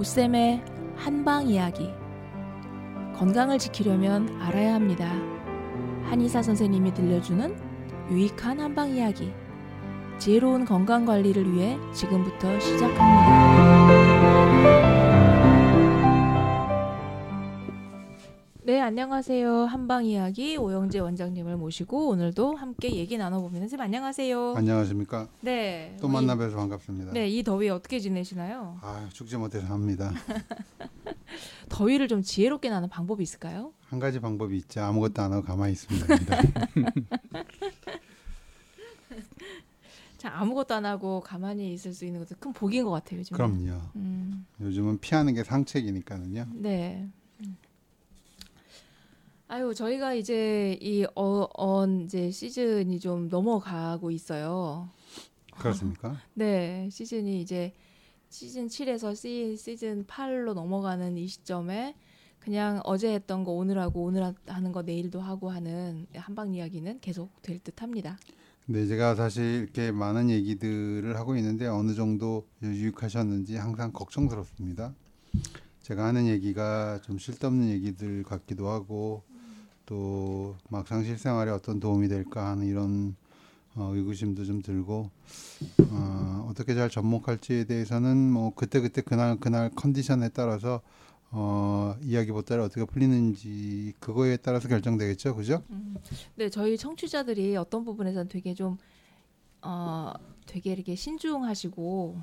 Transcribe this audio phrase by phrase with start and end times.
[0.00, 0.64] 오쌤의
[0.96, 1.90] 한방 이야기.
[3.16, 5.12] 건강을 지키려면 알아야 합니다.
[6.04, 7.54] 한의사 선생님이 들려주는
[8.10, 9.30] 유익한 한방 이야기.
[10.16, 14.00] 지혜로운 건강 관리를 위해 지금부터 시작합니다.
[18.80, 19.66] 네, 안녕하세요.
[19.66, 23.64] 한방 이야기 오영재 원장님을 모시고 오늘도 함께 얘기 나눠봅니다.
[23.64, 24.54] 선생님 안녕하세요.
[24.56, 25.28] 안녕하십니까?
[25.42, 25.98] 네.
[26.00, 27.12] 또 만나 뵈서 반갑습니다.
[27.12, 28.78] 네, 이 더위 어떻게 지내시나요?
[28.80, 30.14] 아, 죽지 못해서 합니다.
[31.68, 33.74] 더위를 좀 지혜롭게 나는 방법이 있을까요?
[33.82, 36.06] 한 가지 방법이 있지 아무것도 안 하고 가만히 있습니다.
[40.16, 43.36] 자, 아무것도 안 하고 가만히 있을 수 있는 것도 큰 복인 것 같아요, 요즘.
[43.36, 43.78] 그럼요.
[43.96, 46.46] 음, 요즘은 피하는 게 상책이니까는요.
[46.54, 47.10] 네.
[49.50, 49.52] 음.
[49.52, 54.88] 아유, 저희가 이제 이 어, 언 이제 시즌이 좀 넘어가고 있어요.
[55.58, 56.16] 그렇습니까?
[56.34, 57.72] 네, 시즌이 이제
[58.28, 61.96] 시즌 7에서 시, 시즌 8로 넘어가는 이 시점에
[62.38, 67.00] 그냥 어제 했던 거 오늘 하고 오늘 하- 하는 거 내일도 하고 하는 한방 이야기는
[67.00, 68.18] 계속 될 듯합니다.
[68.64, 74.94] 근데 제가 사실 이렇게 많은 얘기들을 하고 있는데 어느 정도 유익하셨는지 항상 걱정스럽습니다.
[75.82, 79.24] 제가 하는 얘기가 좀 쓸데없는 얘기들 같기도 하고
[79.90, 83.16] 또 막상 실생활에 어떤 도움이 될까 하는 이런
[83.74, 85.10] 어, 의구심도 좀 들고
[85.90, 90.80] 어, 어떻게 잘 접목할지에 대해서는 뭐 그때 그때 그날 그날 컨디션에 따라서
[91.32, 95.64] 어, 이야기 보따리 어떻게 풀리는지 그거에 따라서 결정되겠죠, 그죠?
[96.36, 98.78] 네, 저희 청취자들이 어떤 부분에서는 되게 좀
[99.60, 100.12] 어,
[100.46, 102.16] 되게 이렇게 신중하시고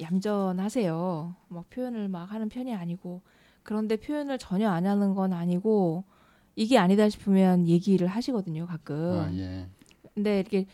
[0.00, 1.36] 얌전하세요.
[1.48, 3.22] 막 표현을 막 하는 편이 아니고
[3.62, 6.04] 그런데 표현을 전혀 안 하는 건 아니고
[6.56, 8.94] 이게 아니다 싶으면 얘기를 하시거든요, 가끔.
[8.96, 9.68] 아 예.
[10.14, 10.66] 근데 이렇게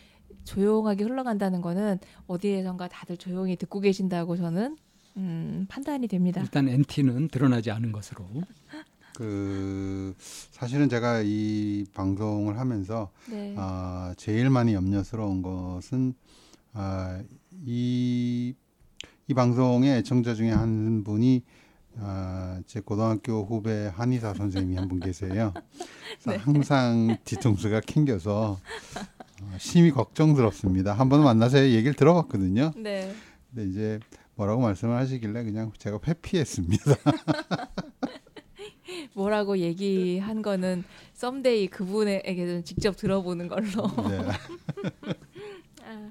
[0.44, 4.76] 조용하게 흘러간다는 거는 어디에선가 다들 조용히 듣고 계신다고 저는
[5.16, 6.40] 음, 판단이 됩니다.
[6.40, 8.24] 일단 NT는 드러나지 않은 것으로
[9.14, 13.54] 그 사실은 제가 이 방송을 하면서 네.
[13.58, 16.14] 아, 제일 많이 염려스러운 것은
[16.72, 17.20] 아,
[17.66, 18.54] 이,
[19.26, 21.42] 이 방송의 애청자 중에 한 분이
[21.98, 25.52] 아, 제 고등학교 후배 한의사 선생님이 한 분 계세요.
[26.22, 28.58] 그래서 항상 뒤통수가 캥겨서
[29.42, 30.92] 어, 심히 걱정스럽습니다.
[30.94, 32.72] 한 번 만나서 얘기를 들어봤거든요.
[32.76, 33.14] 네.
[33.54, 34.00] 근데 이제
[34.34, 36.84] 뭐라고 말씀을 하시길래 그냥 제가 회피했습니다.
[39.14, 43.88] 뭐라고 얘기한 거는 썸데이 그분에게 좀 직접 들어보는 걸로.
[44.08, 44.18] 네.
[45.84, 46.10] 아,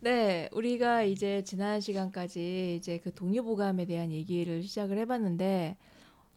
[0.00, 5.76] 네, 우리가 이제 지난 시간까지 이제 그 동의보감에 대한 얘기를 시작을 해봤는데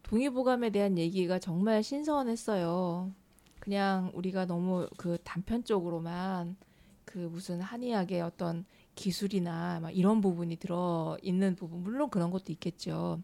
[0.03, 3.11] 동의보감에 대한 얘기가 정말 신선했어요.
[3.59, 6.55] 그냥 우리가 너무 그 단편적으로만
[7.03, 8.65] 그 무슨 한의학의 어떤
[8.95, 13.21] 기술이나 막 이런 부분이 들어 있는 부분 물론 그런 것도 있겠죠.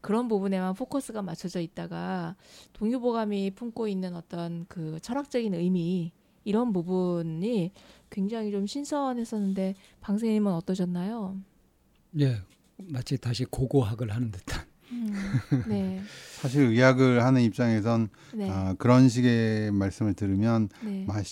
[0.00, 2.36] 그런 부분에만 포커스가 맞춰져 있다가
[2.74, 6.12] 동의보감이 품고 있는 어떤 그 철학적인 의미
[6.44, 7.72] 이런 부분이
[8.10, 11.36] 굉장히 좀 신선했었는데 방생님은 어떠셨나요?
[12.20, 12.40] 예
[12.78, 15.14] 마치 다시 고고학을 하는 듯한 음,
[15.68, 16.00] 네,
[16.40, 21.04] 사실 의학을 하는 입장에선 네, 아, 그런 식의 말씀을 들으면 네.
[21.06, 21.22] 마-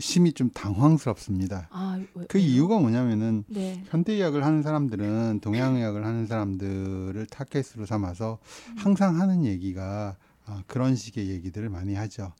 [0.00, 1.68] 심히 좀 당황스럽습니다.
[1.70, 2.38] 아, 왜- 그?
[2.38, 8.38] 이유가 뭐냐면은 네, 현대의학을 하는 사람들은 동양의학을 하는 사람들을 타겟으로 삼아서
[8.76, 12.32] 항상 하는 얘기가 아, 그런 식의 얘기들을 많이 하죠.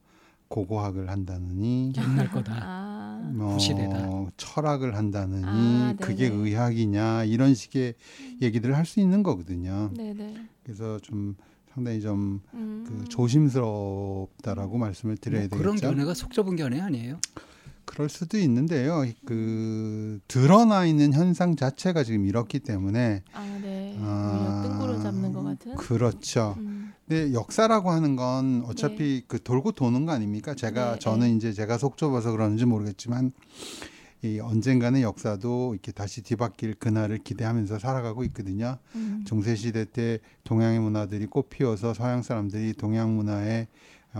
[0.49, 2.53] 고고학을 한다느니 옛날 거다.
[2.63, 4.27] 아, 뭐 구시대다.
[4.37, 6.43] 철학을 한다느니 아, 그게 네네.
[6.43, 7.95] 의학이냐 이런 식의
[8.43, 9.91] 얘기들을 할 수 있는 거거든요.
[9.97, 11.35] 네, 네, 그래서 좀
[11.75, 15.89] 상당히 좀그 음, 조심스럽다라고 말씀을 드려야 뭐 그런 되겠죠.
[15.93, 17.19] 견해가 속 좁은 견해 아니에요?
[17.85, 19.05] 그럴 수도 있는데요.
[19.25, 25.77] 그 드러나 있는 현상 자체가 지금 이렇기 때문에 아, 네, 아, 뜬구를 잡는 것 같은.
[25.77, 26.55] 그렇죠.
[26.59, 26.76] 음,
[27.09, 30.55] 근데 역사라고 하는 건 어차피 그 돌고 도는 거 아닙니까?
[30.55, 33.33] 제가 네, 저는 이제 제가 속 좁아서 그러는지 모르겠지만
[34.23, 38.79] 이 언젠가는 역사도 이렇게 다시 뒤바뀔 그날을 기대하면서 살아가고 있거든요.
[38.97, 43.69] 음, 중세 시대 때 동양의 문화들이 꽃피워서 서양 사람들이 동양 문화에 어,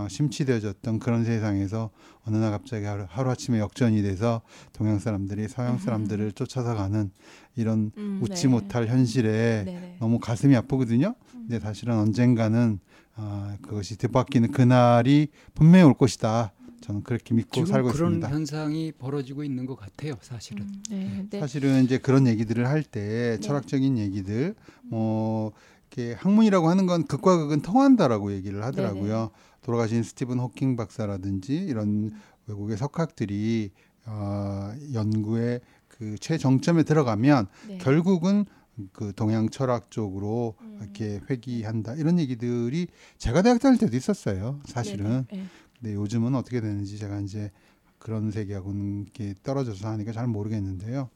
[0.07, 1.89] 심취되어졌던 그런 세상에서
[2.25, 4.41] 어느 날 갑자기 하루, 하루아침에 역전이 돼서
[4.73, 7.09] 동양 사람들이 서양 사람들을 쫓아서 가는
[7.55, 8.47] 이런 음, 웃지 네.
[8.49, 9.97] 못할 현실에 네, 네.
[9.99, 11.15] 너무 가슴이 아프거든요.
[11.31, 12.79] 근데 사실은 언젠가는
[13.15, 16.51] 아, 그것이 뒤바뀌는 그날이 분명히 올 것이다.
[16.81, 18.29] 저는 그렇게 믿고 지금 살고 그런 있습니다.
[18.29, 20.61] 현상이 벌어지고 있는 것 같아요, 사실은.
[20.63, 21.39] 음, 네, 네.
[21.39, 23.39] 사실은 이제 그런 얘기들을 할때 네.
[23.39, 25.51] 철학적인 얘기들 뭐
[25.91, 29.31] 이렇게 학문이라고 하는 건 극과 극은 통한다라고 얘기를 하더라고요.
[29.67, 32.11] 돌아가신 스티븐 호킹 박사라든지 이런
[32.47, 33.71] 외국의 석학들이
[34.05, 35.59] 어, 연구의
[35.89, 37.77] 그 최정점에 들어가면 네.
[37.79, 38.45] 결국은
[38.93, 40.79] 그 동양 철학 쪽으로 음.
[40.81, 42.87] 이렇게 회귀한다 이런 얘기들이
[43.17, 44.61] 제가 대학 다닐 때도 있었어요.
[44.63, 45.25] 사실은.
[45.29, 45.43] 네네.
[45.43, 45.43] 네.
[45.81, 47.51] 근데 요즘은 어떻게 되는지 제가 이제
[47.99, 51.09] 그런 세계하고는 이렇게 떨어져서 하니까 잘 모르겠는데요.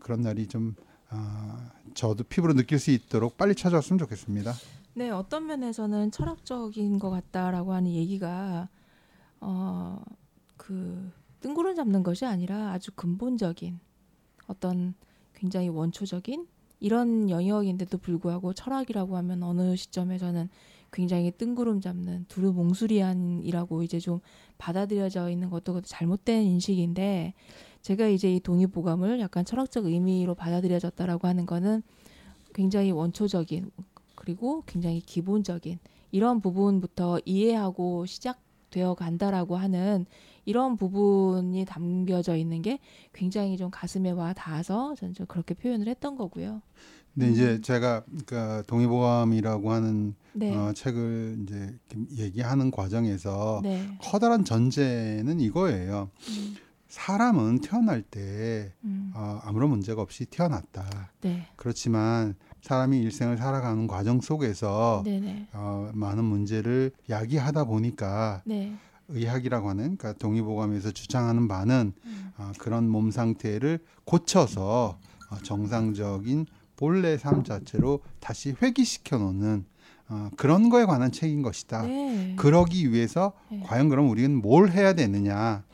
[0.00, 0.74] 그런 날이 좀
[1.10, 4.54] 아, 저도 피부로 느낄 수 있도록 빨리 찾아왔으면 좋겠습니다.
[4.94, 8.68] 네, 어떤 면에서는 철학적인 것 같다라고 하는 얘기가
[9.40, 10.02] 어,
[10.58, 11.10] 그
[11.40, 13.80] 뜬구름 잡는 것이 아니라 아주 근본적인
[14.48, 14.94] 어떤
[15.34, 16.46] 굉장히 원초적인
[16.78, 20.50] 이런 영역인데도 불구하고 철학이라고 하면 어느 시점에서는
[20.92, 24.20] 굉장히 뜬구름 잡는 두루몽술이한이라고 이제 좀
[24.58, 27.32] 받아들여져 있는 것도 잘못된 인식인데
[27.80, 31.82] 제가 이제 이 동의보감을 약간 철학적 의미로 받아들여졌다라고 하는 거는
[32.52, 33.70] 굉장히 원초적인
[34.22, 35.80] 그리고 굉장히 기본적인
[36.12, 40.06] 이런 부분부터 이해하고 시작되어 간다라고 하는
[40.44, 42.78] 이런 부분이 담겨져 있는 게
[43.12, 46.62] 굉장히 좀 가슴에 와 닿아서 저는 좀 그렇게 표현을 했던 거고요.
[47.14, 47.32] 근데 음.
[47.32, 50.54] 이제 제가 그러니까 동의보감이라고 하는 네.
[50.54, 51.76] 어, 책을 이제
[52.16, 53.88] 얘기하는 과정에서 네.
[54.00, 56.10] 커다란 전제는 이거예요.
[56.28, 61.10] 음, 사람은 태어날 때 음, 어, 아무런 문제가 없이 태어났다.
[61.22, 61.48] 네.
[61.56, 65.48] 그렇지만 사람이 일생을 살아가는 과정 속에서 네네.
[65.52, 68.72] 어, 많은 문제를 야기하다 보니까 네.
[69.08, 74.98] 의학이라고 하는 그러니까 동의보감에서 주장하는 바는 음, 어, 그런 몸 상태를 고쳐서
[75.30, 79.66] 어, 정상적인 본래 삶 자체로 다시 회귀시켜 놓는
[80.08, 81.82] 어, 그런 거에 관한 책인 것이다.
[81.82, 82.34] 네.
[82.36, 83.60] 그러기 위해서 네.
[83.64, 85.64] 과연 그럼 우리는 뭘 해야 되느냐?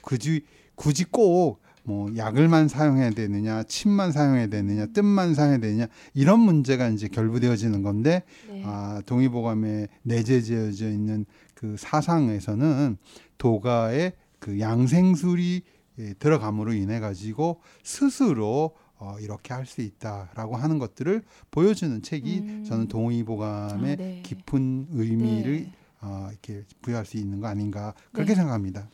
[0.00, 0.44] 굳이
[0.76, 7.06] 굳이 꼭 뭐 약을만 사용해야 되느냐, 침만 사용해야 되느냐, 뜸만 사용해야 되느냐 이런 문제가 이제
[7.06, 8.62] 결부되어지는 건데 네.
[8.66, 11.24] 아, 동의보감에 내재되어져 있는
[11.54, 12.96] 그 사상에서는
[13.38, 15.62] 도가의 그 양생술이
[15.98, 22.64] 예, 들어감으로 인해 가지고 스스로 어, 이렇게 할 수 있다라고 하는 것들을 보여주는 책이 음.
[22.64, 24.22] 저는 동의보감의 아, 네.
[24.24, 25.72] 깊은 의미를 네.
[26.00, 28.36] 어, 이렇게 부여할 수 있는 거 아닌가 그렇게 네.
[28.36, 28.88] 생각합니다.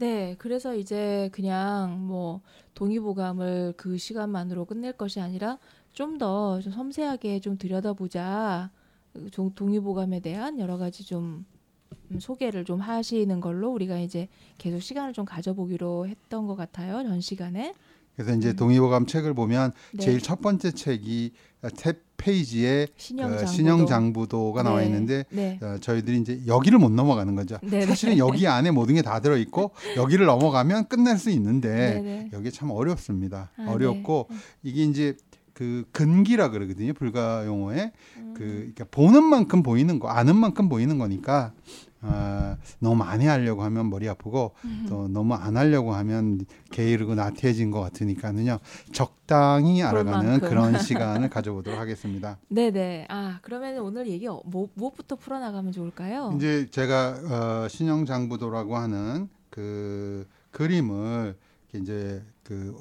[0.00, 2.40] 네, 그래서 이제 그냥 뭐
[2.74, 5.58] 동의보감을 그 시간만으로 끝낼 것이 아니라
[5.92, 8.70] 좀더 섬세하게 좀 들여다보자.
[9.30, 11.44] 종- 동의보감에 대한 여러 가지 좀
[12.12, 17.02] 음, 소개를 좀 하시는 걸로 우리가 이제 계속 시간을 좀 가져보기로 했던 것 같아요.
[17.02, 17.74] 전 시간에.
[18.16, 18.56] 그래서 이제 음.
[18.56, 20.04] 동의보감 책을 보면 네.
[20.04, 23.46] 제일 첫 번째 책이 탭 페이지에 신형장부도.
[23.46, 25.58] 그 신형 장부도가 나와 네, 있는데 네.
[25.62, 27.58] 어, 저희들이 이제 여기를 못 넘어가는 거죠.
[27.62, 32.00] 네, 사실은 여기 안에 모든 게 다 들어 있고 여기를 넘어가면 끝낼 수 있는데 네,
[32.02, 32.30] 네.
[32.34, 33.50] 여기 참 어렵습니다.
[33.56, 34.28] 아, 어렵고
[34.62, 35.16] 이게 이제
[35.54, 36.92] 그 근기라 그러거든요.
[36.92, 38.34] 불가 용어에 음.
[38.36, 41.52] 그 그러니까 보는 만큼 보이는 거, 아는 만큼 보이는 거니까
[42.02, 44.86] 아, 너무 많이 하려고 하면 머리 아프고 음.
[44.88, 48.58] 또 너무 안 하려고 하면 게으르고 나태해진 것 같으니까는요
[48.92, 50.40] 적당히 알아가는.
[50.40, 52.38] 그런 시간을 가져보도록 하겠습니다.
[52.48, 53.06] 네, 네.
[53.08, 56.32] 아, 그러면 오늘 얘기 어- 뭐 무엇부터 풀어 나가면 좋을까요?
[56.36, 61.36] 이제 제가 어, 신형장부도라고 하는 그 그림을
[61.74, 62.74] 이제 그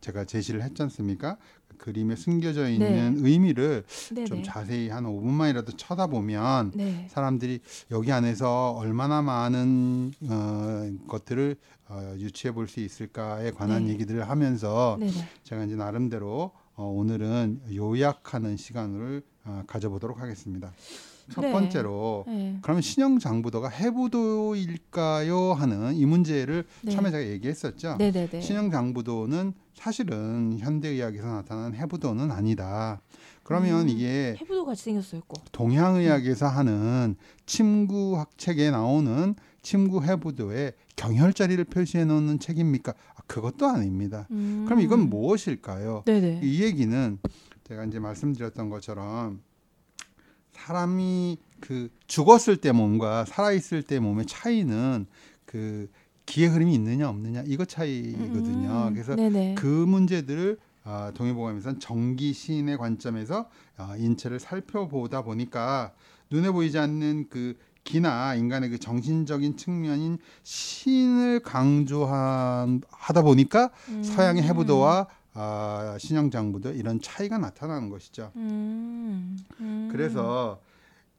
[0.00, 1.36] 제가 제시를 했지 않습니까?
[1.78, 4.42] 그 그림에 숨겨져 있는 의미를 네, 좀 네.
[4.42, 7.06] 자세히 한 5분만이라도 쳐다보면 네.
[7.10, 7.60] 사람들이
[7.90, 11.56] 여기 안에서 얼마나 많은 어, 것들을
[11.88, 13.92] 어, 유추해 볼 수 있을까에 관한 네.
[13.94, 15.28] 얘기들을 하면서 네, 네.
[15.44, 20.72] 제가 이제 나름대로 어, 오늘은 요약하는 시간을 어, 가져보도록 하겠습니다.
[21.30, 21.52] 첫 네.
[21.52, 22.58] 번째로 네.
[22.62, 26.92] 그러면 신형 장부도가 해부도일까요 하는 이 문제를 네.
[26.92, 27.96] 처음에 제가 얘기했었죠.
[27.98, 28.40] 네, 네, 네.
[28.40, 33.00] 신형 장부도는 사실은 현대의학에서 나타난 해부도는 아니다.
[33.42, 33.88] 그러면 음.
[33.88, 35.42] 이게 해부도 같이 생겼어요, 꼭.
[35.52, 37.16] 동양의학에서 하는
[37.46, 42.92] 침구학 책에 나오는 침구 해부도에 경혈자리를 표시해 놓는 책입니까?
[42.92, 44.26] 아, 그것도 아닙니다.
[44.30, 44.64] 음.
[44.66, 46.02] 그럼 이건 무엇일까요?
[46.06, 46.40] 네, 네.
[46.42, 47.18] 이 얘기는
[47.64, 49.40] 제가 이제 말씀드렸던 것처럼
[50.58, 55.06] 사람이 그 죽었을 때 몸과 살아 있을 때 몸의 차이는
[55.44, 55.88] 그
[56.26, 58.88] 기의 흐름이 있느냐 없느냐 이것 차이거든요.
[58.88, 58.92] 음.
[58.92, 59.54] 그래서 네네.
[59.56, 65.92] 그 문제들을 아, 동의보감에서는 정기 시인의 관점에서 아, 인체를 살펴보다 보니까
[66.30, 74.02] 눈에 보이지 않는 그 기나 인간의 그 정신적인 측면인 신을 강조하다 보니까 음.
[74.02, 75.06] 서양의 해부도와
[75.40, 78.32] 아, 신형 장부도 이런 차이가 나타나는 것이죠.
[78.34, 79.38] 음.
[79.60, 79.88] 음.
[79.92, 80.60] 그래서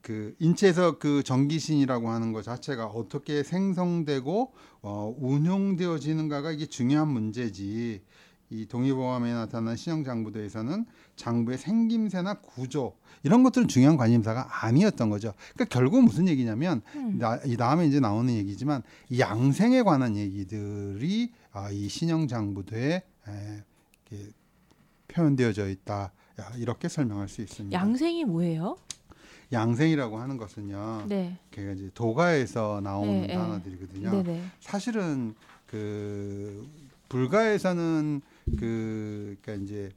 [0.02, 8.02] 그 인체에서 그 전기신이라고 하는 것 자체가 어떻게 생성되고 어, 운용되어지는가가 이게 중요한 문제지.
[8.52, 10.86] 이 동의보감에 나타난 신형 장부도에서는
[11.16, 15.34] 장부의 생김새나 구조 이런 것들은 중요한 관심사가 아니었던 거죠.
[15.54, 17.20] 그러니까 결국 무슨 얘기냐면 음.
[17.20, 23.02] 나, 이 다음에 이제 나오는 얘기지만 이 양생에 관한 얘기들이 아, 이 신형 장부도에 에,
[23.32, 23.69] 이렇게
[25.08, 26.12] 표현되어져 있다.
[26.40, 27.78] 야, 이렇게 설명할 수 있습니다.
[27.78, 28.78] 양생이 뭐예요?
[29.52, 31.06] 양생이라고 하는 것은요.
[31.08, 31.38] 네.
[31.52, 33.34] 걔가 이제 도가에서 나오는 네, 네.
[33.34, 34.12] 단어들이거든요.
[34.12, 34.44] 네네.
[34.60, 35.34] 사실은
[35.66, 36.68] 그
[37.10, 38.22] 불가에서는
[38.58, 39.90] 그 그러니까 이제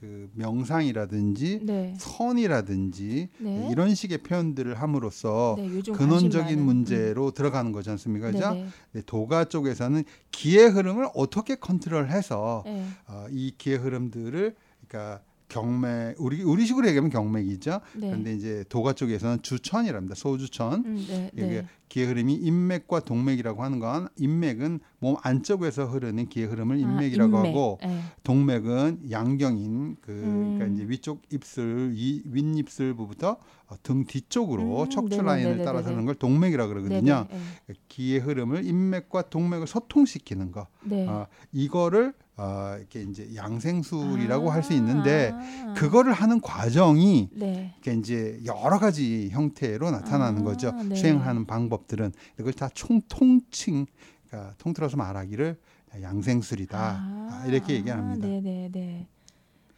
[0.00, 1.94] 그 명상이라든지 네.
[1.98, 3.68] 선이라든지 네.
[3.70, 6.60] 이런 식의 표현들을 함으로써 네, 근원적인.
[6.64, 8.28] 문제로 들어가는 거지 않습니까?
[8.28, 8.32] 음.
[8.32, 8.66] 그죠?
[8.92, 12.86] 네, 도가 쪽에서는 기의 흐름을 어떻게 컨트롤해서 네.
[13.08, 14.54] 어, 이 기의 흐름들을
[14.88, 17.80] 그러니까 경맥 우리 우리식으로 얘기하면 경맥이죠.
[17.96, 18.06] 네.
[18.08, 20.14] 그런데 이제 도가 쪽에서는 주천이랍니다.
[20.14, 20.84] 소주천.
[20.86, 21.30] 음, 네.
[21.34, 21.66] 이게 네.
[21.90, 27.50] 기의 흐름이 인맥과 동맥이라고 하는 건 인맥은 몸 안쪽에서 흐르는 기의 흐름을 인맥이라고 아, 인맥.
[27.50, 28.00] 하고 네.
[28.22, 30.54] 동맥은 양경인 그 음.
[30.56, 35.64] 그러니까 이제 위쪽 입술 이 윗입술 부부터 어, 등 뒤쪽으로 음, 척추 네네, 라인을.
[35.64, 37.26] 따라서 하는 걸 동맥이라 고 그러거든요.
[37.28, 37.74] 네네.
[37.88, 40.68] 기의 흐름을 인맥과 동맥을 소통시키는 거.
[40.84, 41.06] 네.
[41.08, 45.74] 어, 이거를 어, 이렇게 이제 양생술이라고 아, 할수 있는데 아.
[45.76, 47.74] 그거를 하는 과정이 네.
[47.78, 50.72] 이게 이제 여러 가지 형태로 나타나는 아, 거죠.
[50.72, 50.96] 네.
[50.96, 53.86] 수행하는 방법 들은 이걸 다 총통칭
[54.28, 55.58] 그러니까 통틀어서 말하기를
[56.00, 58.26] 양생술이다 아, 이렇게 얘기합니다.
[58.26, 59.06] 네네 네.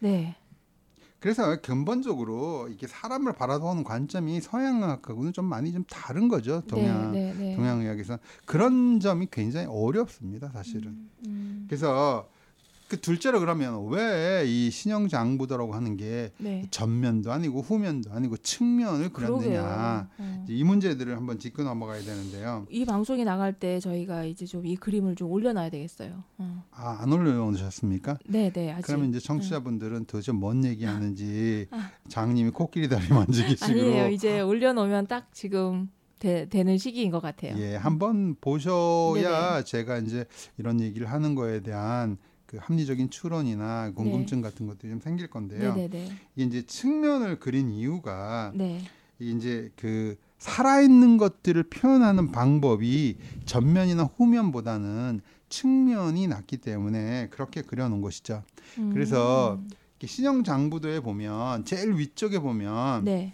[0.01, 0.37] 네.
[1.23, 6.63] 그래서 근본적으로 이게 사람을 바라보는 관점이 서양학하고는 좀 많이 좀 다른 거죠.
[6.63, 7.57] 동양 네, 네, 네.
[7.57, 10.49] 동양의학에서 그런 점이 굉장히 어렵습니다.
[10.49, 10.89] 사실은.
[10.89, 11.65] 음, 음.
[11.69, 12.29] 그래서
[12.93, 16.67] 그 둘째로 그러면 왜 이 신형 장부도라고 하는 게 네.
[16.71, 19.11] 전면도 아니고 후면도 아니고 측면을.
[19.11, 20.45] 그렸느냐 어.
[20.49, 22.67] 이 문제들을 한번 짚고 넘어가야 되는데요.
[22.71, 26.23] 이 방송이 나갈 때 저희가 이제 좀 이 그림을 좀 올려놔야 되겠어요.
[26.39, 26.65] 어.
[26.71, 28.19] 아, 안 올려놓으셨습니까?
[28.27, 28.87] 네, 네, 아직.
[28.87, 31.91] 그러면 이제 청취자분들은 도대체 뭔 얘기하는지 아.
[32.09, 34.09] 장님이 코끼리 다리 만지기 식으로 아니에요.
[34.11, 37.57] 이제 올려놓으면 딱 지금 되, 는 시기인 것 같아요.
[37.59, 39.65] 예, 한번 보셔야 네네.
[39.65, 40.25] 제가 이제
[40.59, 42.19] 이런 얘기를 하는 거에 대한
[42.53, 45.75] 그 합리적인 추론이나 궁금증 같은 것들이 좀 생길 건데요.
[45.75, 46.13] 네, 네, 네.
[46.37, 48.83] 이게 이제 측면을 그린 이유가 네.
[49.19, 53.17] 이제 그 살아있는 것들을 표현하는 방법이
[53.47, 58.43] 전면이나 후면보다는 측면이 낫기 때문에 그렇게 그려놓은 것이죠.
[58.93, 59.71] 그래서 음.
[59.93, 63.33] 이렇게 신형 장부도에 보면 제일 위쪽에 보면 네.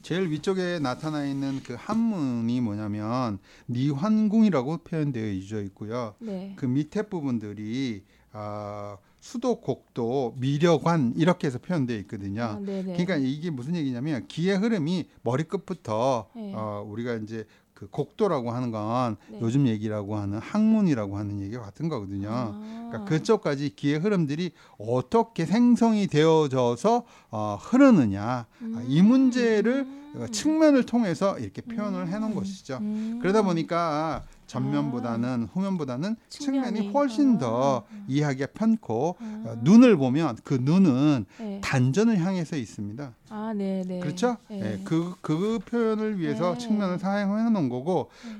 [0.00, 6.14] 제일 위쪽에 나타나 있는 그 한문이 뭐냐면 니환궁이라고 표현되어 있고요.
[6.18, 6.54] 네.
[6.56, 12.42] 그 밑에 부분들이 아, 수도, 곡도, 미려관 이렇게 해서 표현되어 있거든요.
[12.42, 12.58] 아.
[12.58, 16.52] 그러니까 이게 무슨 얘기냐면 기의 흐름이 머리끝부터 네.
[16.54, 17.46] 어, 우리가 이제
[17.82, 19.38] 그 곡도라고 하는 건 네.
[19.40, 22.28] 요즘 얘기라고 하는 학문이라고 하는 얘기가 같은 거거든요.
[22.30, 22.60] 아.
[22.90, 30.26] 그러니까 그쪽까지 기의 흐름들이 어떻게 생성이 되어져서 어, 흐르느냐 아, 이 문제를 음.
[30.30, 32.34] 측면을 통해서 이렇게 표현을 해놓은 음.
[32.36, 32.78] 것이죠.
[32.80, 33.18] 음.
[33.20, 36.92] 그러다 보니까 전면보다는 후면보다는 측면이 측면이.
[36.92, 37.38] 훨씬 아.
[37.38, 39.44] 더 이해하기가 편고 아.
[39.46, 41.60] 어, 눈을 보면 그 눈은 네.
[41.62, 43.14] 단전을 향해서 있습니다.
[43.30, 44.00] 아, 네, 네.
[44.00, 44.36] 그렇죠?
[44.48, 44.60] 네.
[44.60, 46.58] 예, 그, 그 표현을 위해서 네.
[46.58, 48.36] 측면을 사용해 놓은 거고 네.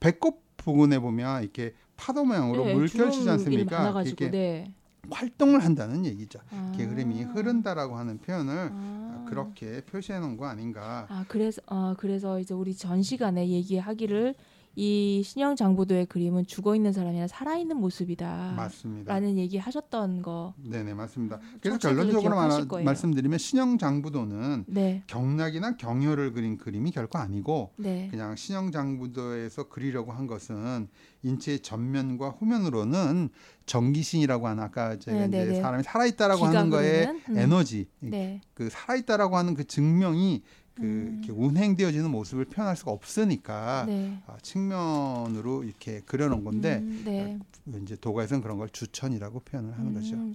[0.00, 4.02] 배꼽 부분에 보면 이렇게 파도 모양으로 네, 물결치지 않습니까?
[4.02, 4.74] 이렇게 네.
[5.10, 6.40] 활동을 한다는 얘기죠.
[6.50, 6.72] 아.
[6.74, 9.26] 이렇게 흐름이 흐른다라고 하는 표현을 아.
[9.28, 11.06] 그렇게 표시해 놓은 거 아닌가.
[11.08, 14.34] 아 그래서 아 그래서 이제 우리 전 시간에 얘기하기를
[14.82, 19.22] 이 신형 장보도의 그림은 죽어 있는 사람이나 살아 있는 모습이다라는 맞습니다.
[19.36, 20.54] 얘기 하셨던 거.
[20.56, 21.38] 네 네 맞습니다.
[21.60, 22.84] 그래서 결론적으로 말.
[22.84, 30.12] 말씀드리면 신형 장부도는 네, 경락이나 경혈을 그린 그림이 결코 아니고 네, 그냥 신형 장부도에서 그리려고
[30.12, 30.88] 한 것은
[31.24, 33.28] 인체의 전면과 후면으로는
[33.66, 35.60] 전기신이라고 하는 아까 제가 네, 이제 네, 네.
[35.60, 37.20] 사람이 살아 있다라고 기가 하는 거에 그리는?
[37.28, 37.36] 음.
[37.38, 40.42] 에너지 네, 그 살아 있다라고 하는 그 증명이
[40.80, 41.20] 그 음.
[41.22, 44.18] 이렇게 운행되어지는 모습을 표현할 수가 없으니까 네.
[44.26, 47.38] 아, 측면으로 이렇게 그려놓은 건데 음, 네.
[47.82, 50.16] 이제 도가에서는 그런 걸 주천이라고 표현을 하는 거죠.
[50.16, 50.34] 음,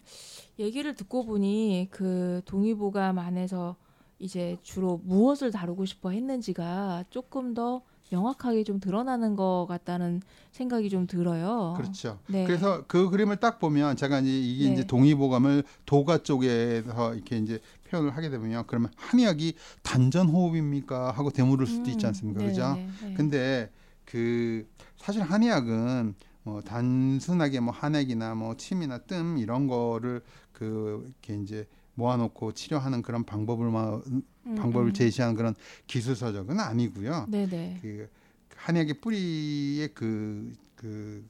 [0.59, 3.75] 얘기를 듣고 보니 그 동의보감 안에서
[4.19, 10.21] 이제 주로 무엇을 다루고 싶어 했는지가 조금 더 명확하게 좀 드러나는 것 같다는
[10.51, 11.73] 생각이 좀 들어요.
[11.75, 12.19] 그렇죠.
[12.27, 12.45] 네.
[12.45, 14.73] 그래서 그 그림을 딱 보면 제가 이제 이게 네.
[14.73, 17.59] 이제 동의보감을 도가 쪽에서 이렇게 이제
[17.95, 18.65] 표현을 하게 되면요.
[18.67, 22.41] 그러면 한의학이 단전 호흡입니까 하고 되물을 수도 있지 음, 않습니까?
[22.41, 22.73] 네, 그죠?
[22.75, 23.13] 네, 네.
[23.15, 23.71] 근데
[24.03, 30.21] 그 사실 한의학은 뭐 단순하게 뭐 한액이나 뭐 침이나 뜸 이런 거를
[30.51, 34.21] 그 이렇게 이제 모아놓고 치료하는 그런 방법을 마- 음,
[34.55, 34.93] 방법을 음.
[34.93, 35.55] 제시하는 그런
[35.87, 37.25] 기술 서적은 아니고요.
[37.29, 37.79] 네네.
[37.81, 38.09] 그
[38.57, 41.25] 한의학의 뿌리의 그, 그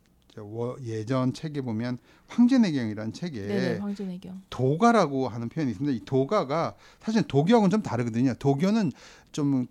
[0.83, 3.77] 예전 책에 보면 황제내경이라는 책에 네네.
[3.79, 4.41] 황진애경.
[4.49, 5.95] 도가라고 하는 표현이 있습니다.
[5.95, 8.33] 이 도가가 사실 도교하고는 좀 다르거든요.
[8.39, 8.91] 도교는
[9.31, 9.67] 좀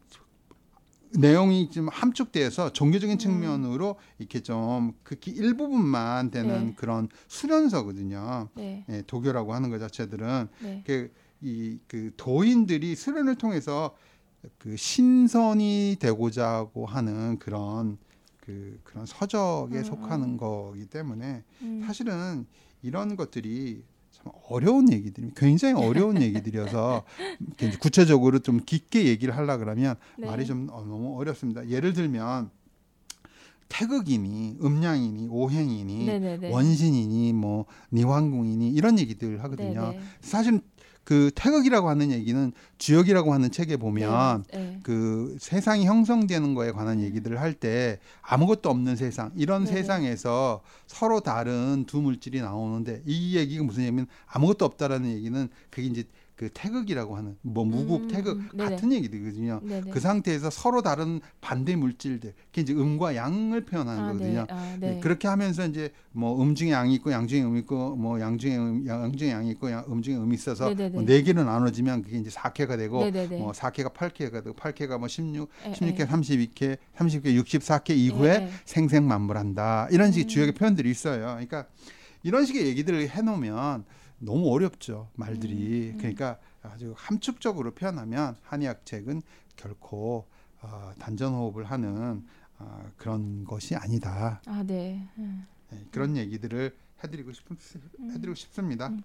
[1.16, 3.18] 내용이 좀 함축돼서 종교적인 음.
[3.18, 6.74] 측면으로 이렇게 좀 극히 일부분만 되는 네.
[6.76, 8.48] 그런 수련서거든요.
[8.54, 8.84] 네.
[8.88, 10.82] 예, 도교라고 하는 것 자체들은 네.
[10.86, 11.10] 그
[11.44, 13.94] 이 그 도인들이 수련을 통해서
[14.58, 17.98] 그 신선이 되고자 하고 하는 그런
[18.44, 20.36] 그 그런 서적에 음, 속하는 음.
[20.36, 21.82] 거기 때문에 음.
[21.86, 22.46] 사실은
[22.82, 27.04] 이런 것들이 참 어려운 얘기들이 굉장히 어려운 얘기들이어서
[27.80, 30.26] 구체적으로 좀 깊게 얘기를 하려 그러면 네.
[30.26, 31.68] 말이 좀 어, 너무 어렵습니다.
[31.68, 32.50] 예를 들면
[33.68, 36.52] 태극이니 음양이니 오행이니 네네네.
[36.52, 39.80] 원신이니 뭐 니왕궁이니 이런 얘기들 하거든요.
[39.92, 39.98] 네네.
[40.20, 40.60] 사실
[41.04, 44.58] 그 태극이라고 하는 얘기는 주역이라고 하는 책에 보면 네.
[44.58, 44.80] 네.
[44.82, 49.76] 그 세상이 형성되는 거에 관한 얘기들을 할 때 아무것도 없는 세상 이런 네네.
[49.76, 56.04] 세상에서 서로 다른 두 물질이 나오는데 이 얘기가 무슨 얘기냐면 아무것도 없다라는 얘기는 그게 이제
[56.36, 58.70] 그 태극이라고 하는 뭐 무국 음, 태극 네네.
[58.70, 59.60] 같은 얘기거든요.
[59.62, 59.90] 네네.
[59.92, 64.40] 그 상태에서 서로 다른 반대 물질들 그게 이제 음과 양을 표현하는 아, 거거든요.
[64.40, 64.46] 네.
[64.50, 65.00] 아, 네, 네.
[65.00, 68.56] 그렇게 하면서 이제 뭐 음 중에 양이 있고 양 중에 음이 있고 뭐 양 중에
[68.56, 70.90] 음, 양 중에 양이 있고 양, 음 중에 음이 있어서 네네네.
[70.90, 73.38] 뭐네 개로 나눠지면 그게 이제 사케가 되고 네네네.
[73.38, 76.04] 뭐 사케가 8케가 되고 8케가 뭐 16, 예, 16개, 예.
[76.06, 78.50] 32개, 30개, 64개 이후에 예, 예.
[78.64, 79.88] 생생만물한다.
[79.92, 80.28] 이런 식의 음.
[80.28, 81.20] 주역의 표현들이 있어요.
[81.26, 81.66] 그러니까
[82.24, 83.84] 이런 식의 얘기들을 해놓으면
[84.18, 85.90] 너무 어렵죠 말들이.
[85.90, 85.98] 음, 음.
[85.98, 89.22] 그러니까 아주 함축적으로 표현하면 한의학 책은
[89.56, 90.26] 결코
[90.62, 92.24] 어, 단전호흡을 하는
[92.58, 94.40] 어, 그런 것이 아니다.
[94.46, 95.06] 아, 네.
[95.18, 95.46] 음.
[95.70, 97.44] 네, 그런 얘기들을 해드리고 싶
[98.00, 98.88] 해드리고 싶습니다.
[98.88, 99.02] 음.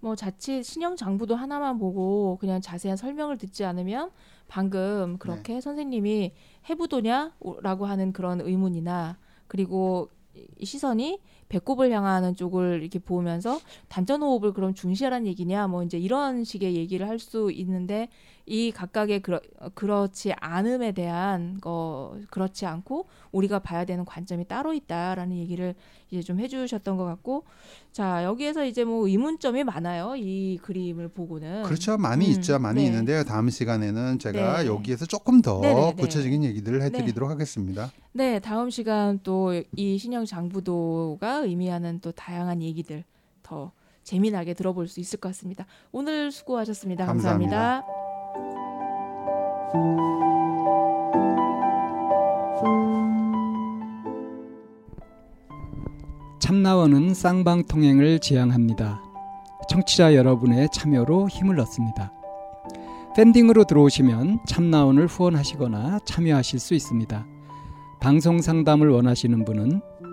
[0.00, 4.10] 뭐 자칫 신형 장부도 하나만 보고 그냥 자세한 설명을 듣지 않으면
[4.48, 6.32] 방금 그렇게 선생님이
[6.68, 9.16] 해부도냐라고 하는 그런 의문이나
[9.46, 10.10] 그리고
[10.58, 11.20] 이 시선이
[11.52, 17.08] 배꼽을 향하는 쪽을 이렇게 보면서 단전 호흡을 그럼 중시하라는 얘기냐 뭐 이제 이런 식의 얘기를
[17.08, 18.08] 할 수 있는데
[18.46, 19.40] 이 각각의 그러,
[19.74, 25.76] 그렇지 않음에 대한 거 그렇지 않고 우리가 봐야 되는 관점이 따로 있다라는 얘기를
[26.10, 27.44] 이제 좀 해주셨던 것 같고
[27.92, 31.96] 자 여기에서 이제 뭐 의문점이 많아요 이 그림을 보고는 그렇죠.
[31.96, 32.58] 많이 음, 있죠.
[32.58, 32.86] 많이 네.
[32.88, 33.22] 있는데요.
[33.22, 34.66] 다음 시간에는 제가 네.
[34.68, 36.02] 여기에서 조금 더 네, 네, 네.
[36.02, 37.92] 구체적인 얘기들을 해드리도록 하겠습니다.
[38.14, 43.04] 네 다음 시간 또 이 신형 장부도가 의미하는 또 다양한 얘기들
[43.42, 47.82] 더 재미나게 들어볼 수 있을 것 같습니다 오늘 수고하셨습니다 감사합니다.
[47.82, 48.02] 감사합니다.
[56.52, 59.02] 참나원은 쌍방통행을 지향합니다.
[59.70, 62.12] 청취자 여러분의 참여로 힘을 얻습니다.
[63.16, 67.26] 팬딩으로 들어오시면 참나원을 후원하시거나 참여하실 수 있습니다.
[68.00, 69.80] 방송 상담을 원하시는 분은